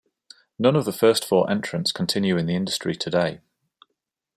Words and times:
None 0.57 0.75
of 0.75 0.85
the 0.85 0.91
first 0.91 1.23
four 1.23 1.47
entrants 1.47 1.91
continue 1.91 2.35
in 2.35 2.47
the 2.47 2.55
industry 2.55 2.95
today. 2.95 3.41